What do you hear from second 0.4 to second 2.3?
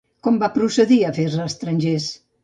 va procedir Afers estrangers?